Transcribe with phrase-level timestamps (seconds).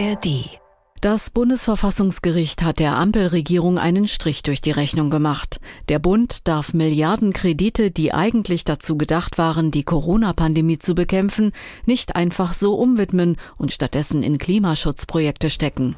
[0.00, 0.60] ARD
[1.02, 5.58] das Bundesverfassungsgericht hat der Ampelregierung einen Strich durch die Rechnung gemacht.
[5.88, 11.52] Der Bund darf Milliardenkredite, die eigentlich dazu gedacht waren, die Corona-Pandemie zu bekämpfen,
[11.86, 15.96] nicht einfach so umwidmen und stattdessen in Klimaschutzprojekte stecken.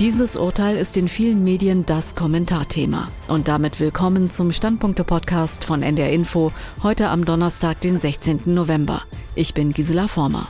[0.00, 3.12] Dieses Urteil ist in vielen Medien das Kommentarthema.
[3.28, 6.50] Und damit willkommen zum Standpunkte-Podcast von NDR Info,
[6.82, 8.40] heute am Donnerstag, den 16.
[8.46, 9.04] November.
[9.36, 10.48] Ich bin Gisela Former.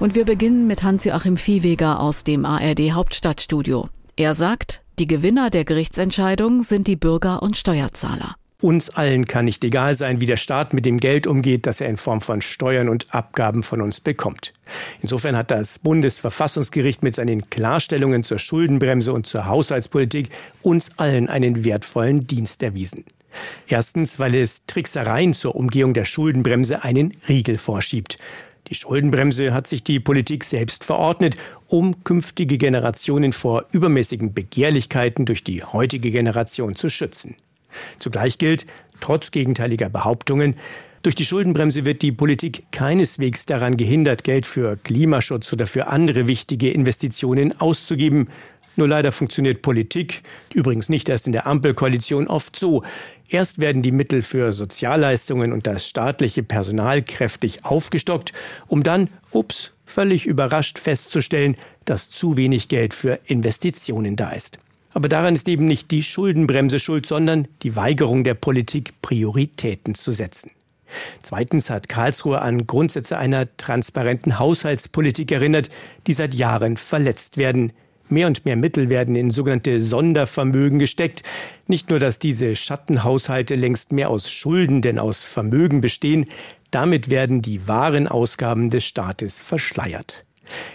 [0.00, 3.88] Und wir beginnen mit Hans-Joachim Viehweger aus dem ARD Hauptstadtstudio.
[4.16, 8.34] Er sagt, die Gewinner der Gerichtsentscheidung sind die Bürger und Steuerzahler.
[8.62, 11.90] Uns allen kann nicht egal sein, wie der Staat mit dem Geld umgeht, das er
[11.90, 14.54] in Form von Steuern und Abgaben von uns bekommt.
[15.02, 20.30] Insofern hat das Bundesverfassungsgericht mit seinen Klarstellungen zur Schuldenbremse und zur Haushaltspolitik
[20.62, 23.04] uns allen einen wertvollen Dienst erwiesen.
[23.68, 28.16] Erstens, weil es Tricksereien zur Umgehung der Schuldenbremse einen Riegel vorschiebt.
[28.68, 35.44] Die Schuldenbremse hat sich die Politik selbst verordnet, um künftige Generationen vor übermäßigen Begehrlichkeiten durch
[35.44, 37.36] die heutige Generation zu schützen.
[37.98, 38.66] Zugleich gilt,
[39.00, 40.56] trotz gegenteiliger Behauptungen,
[41.06, 46.26] durch die Schuldenbremse wird die Politik keineswegs daran gehindert, Geld für Klimaschutz oder für andere
[46.26, 48.28] wichtige Investitionen auszugeben.
[48.74, 52.82] Nur leider funktioniert Politik, übrigens nicht erst in der Ampelkoalition, oft so.
[53.28, 58.32] Erst werden die Mittel für Sozialleistungen und das staatliche Personal kräftig aufgestockt,
[58.66, 61.54] um dann, ups, völlig überrascht festzustellen,
[61.84, 64.58] dass zu wenig Geld für Investitionen da ist.
[64.96, 70.12] Aber daran ist eben nicht die Schuldenbremse schuld, sondern die Weigerung der Politik, Prioritäten zu
[70.12, 70.52] setzen.
[71.22, 75.68] Zweitens hat Karlsruhe an Grundsätze einer transparenten Haushaltspolitik erinnert,
[76.06, 77.74] die seit Jahren verletzt werden.
[78.08, 81.22] Mehr und mehr Mittel werden in sogenannte Sondervermögen gesteckt.
[81.66, 86.24] Nicht nur, dass diese Schattenhaushalte längst mehr aus Schulden denn aus Vermögen bestehen,
[86.70, 90.25] damit werden die wahren Ausgaben des Staates verschleiert.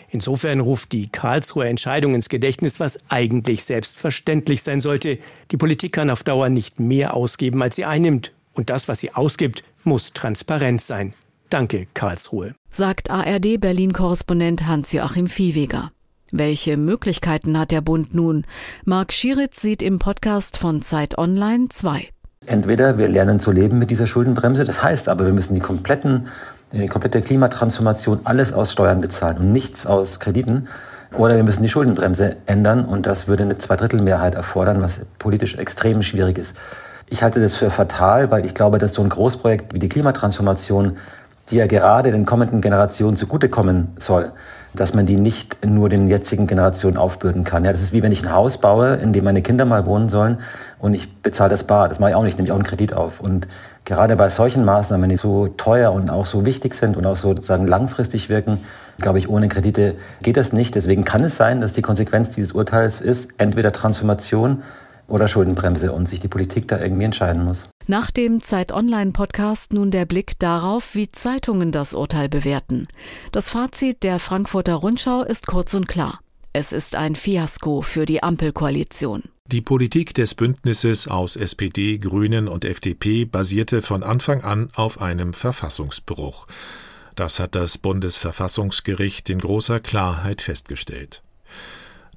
[0.09, 5.17] Insofern ruft die Karlsruher Entscheidung ins Gedächtnis, was eigentlich selbstverständlich sein sollte.
[5.51, 8.31] Die Politik kann auf Dauer nicht mehr ausgeben, als sie einnimmt.
[8.53, 11.13] Und das, was sie ausgibt, muss transparent sein.
[11.49, 12.55] Danke, Karlsruhe.
[12.69, 15.91] Sagt ARD Berlin-Korrespondent Hans-Joachim Viehweger.
[16.31, 18.45] Welche Möglichkeiten hat der Bund nun?
[18.85, 22.07] Marc Schieritz sieht im Podcast von Zeit Online zwei.
[22.47, 26.27] Entweder wir lernen zu leben mit dieser Schuldenbremse, das heißt aber, wir müssen die kompletten
[26.71, 30.67] die komplette Klimatransformation alles aus Steuern bezahlen und nichts aus Krediten.
[31.17, 36.03] Oder wir müssen die Schuldenbremse ändern und das würde eine Zweidrittelmehrheit erfordern, was politisch extrem
[36.03, 36.55] schwierig ist.
[37.09, 40.97] Ich halte das für fatal, weil ich glaube, dass so ein Großprojekt wie die Klimatransformation,
[41.51, 44.31] die ja gerade den kommenden Generationen zugutekommen soll,
[44.73, 47.65] dass man die nicht nur den jetzigen Generationen aufbürden kann.
[47.65, 50.09] Ja, das ist wie wenn ich ein Haus baue, in dem meine Kinder mal wohnen
[50.09, 50.39] sollen
[50.79, 51.89] und ich bezahle das bar.
[51.89, 53.19] Das mache ich auch nicht, nehme ich auch einen Kredit auf.
[53.19, 53.47] Und
[53.83, 57.29] gerade bei solchen Maßnahmen, die so teuer und auch so wichtig sind und auch so
[57.29, 58.59] sozusagen langfristig wirken,
[58.99, 60.75] glaube ich, ohne Kredite geht das nicht.
[60.75, 64.63] Deswegen kann es sein, dass die Konsequenz dieses Urteils ist, entweder Transformation
[65.07, 67.69] oder Schuldenbremse und sich die Politik da irgendwie entscheiden muss.
[67.87, 72.87] Nach dem Zeit Online Podcast nun der Blick darauf, wie Zeitungen das Urteil bewerten.
[73.31, 76.19] Das Fazit der Frankfurter Rundschau ist kurz und klar.
[76.53, 79.23] Es ist ein Fiasko für die Ampelkoalition.
[79.47, 85.33] Die Politik des Bündnisses aus SPD, Grünen und FDP basierte von Anfang an auf einem
[85.33, 86.47] Verfassungsbruch.
[87.15, 91.21] Das hat das Bundesverfassungsgericht in großer Klarheit festgestellt.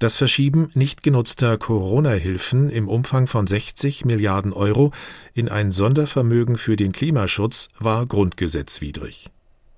[0.04, 4.92] Das Verschieben nicht genutzter Corona-Hilfen im Umfang von 60 Milliarden Euro
[5.32, 9.30] in ein Sondervermögen für den Klimaschutz war grundgesetzwidrig.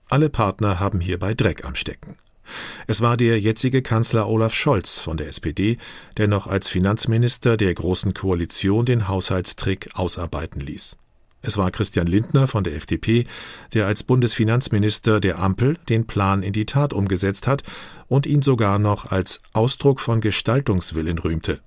[0.08, 2.16] Alle Partner haben hierbei Dreck am Stecken.
[2.88, 5.78] Es war der jetzige Kanzler Olaf Scholz von der SPD,
[6.16, 10.96] der noch als Finanzminister der Großen Koalition den Haushaltstrick ausarbeiten ließ.
[11.46, 13.24] Es war Christian Lindner von der FDP,
[13.72, 17.62] der als Bundesfinanzminister der Ampel den Plan in die Tat umgesetzt hat
[18.08, 21.60] und ihn sogar noch als Ausdruck von Gestaltungswillen rühmte.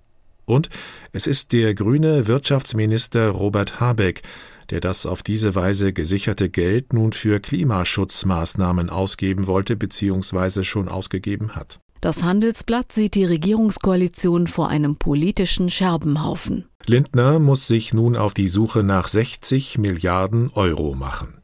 [0.46, 0.70] Und
[1.14, 4.22] es ist der grüne Wirtschaftsminister Robert Habeck,
[4.70, 10.66] der das auf diese Weise gesicherte Geld nun für Klimaschutzmaßnahmen ausgeben wollte bzw.
[10.66, 11.80] schon ausgegeben hat.
[12.02, 16.66] Das Handelsblatt sieht die Regierungskoalition vor einem politischen Scherbenhaufen.
[16.86, 21.36] Lindner muss sich nun auf die Suche nach 60 Milliarden Euro machen.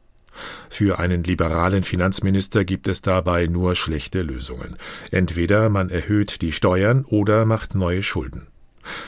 [0.68, 4.76] Für einen liberalen Finanzminister gibt es dabei nur schlechte Lösungen.
[5.10, 8.48] Entweder man erhöht die Steuern oder macht neue Schulden.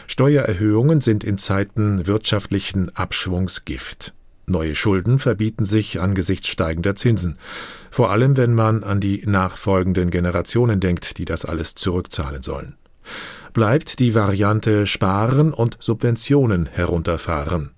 [0.07, 4.13] Steuererhöhungen sind in Zeiten wirtschaftlichen Abschwungs Gift.
[4.49, 7.39] Neue Schulden verbieten sich angesichts steigender Zinsen,
[7.91, 12.77] vor allem wenn man an die nachfolgenden Generationen denkt, die das alles zurückzahlen sollen.
[13.53, 17.73] Bleibt die Variante Sparen und Subventionen herunterfahren.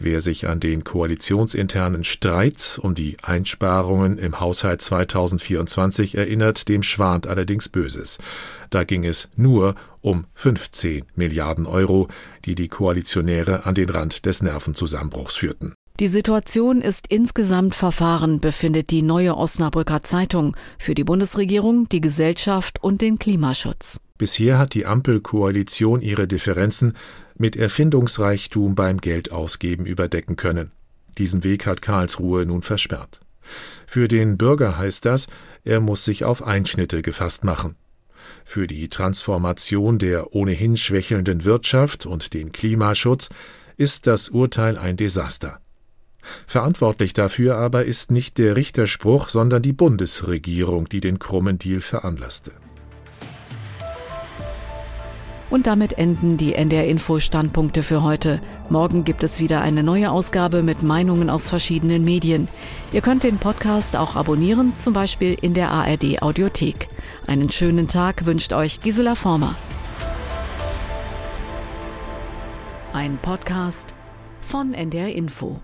[0.00, 7.26] Wer sich an den koalitionsinternen Streit um die Einsparungen im Haushalt 2024 erinnert, dem schwant
[7.26, 8.18] allerdings Böses.
[8.70, 12.06] Da ging es nur um 15 Milliarden Euro,
[12.44, 15.74] die die Koalitionäre an den Rand des Nervenzusammenbruchs führten.
[15.98, 22.80] Die Situation ist insgesamt verfahren, befindet die neue Osnabrücker Zeitung für die Bundesregierung, die Gesellschaft
[22.80, 23.98] und den Klimaschutz.
[24.18, 26.94] Bisher hat die Ampelkoalition ihre Differenzen
[27.38, 30.72] mit Erfindungsreichtum beim Geldausgeben überdecken können.
[31.16, 33.20] Diesen Weg hat Karlsruhe nun versperrt.
[33.86, 35.26] Für den Bürger heißt das,
[35.64, 37.76] er muss sich auf Einschnitte gefasst machen.
[38.44, 43.28] Für die Transformation der ohnehin schwächelnden Wirtschaft und den Klimaschutz
[43.76, 45.60] ist das Urteil ein Desaster.
[46.46, 52.52] Verantwortlich dafür aber ist nicht der Richterspruch, sondern die Bundesregierung, die den krummen Deal veranlasste.
[55.50, 58.40] Und damit enden die NDR Info Standpunkte für heute.
[58.68, 62.48] Morgen gibt es wieder eine neue Ausgabe mit Meinungen aus verschiedenen Medien.
[62.92, 66.88] Ihr könnt den Podcast auch abonnieren, zum Beispiel in der ARD Audiothek.
[67.26, 69.54] Einen schönen Tag wünscht euch Gisela Former.
[72.92, 73.94] Ein Podcast
[74.40, 75.60] von NDR Info.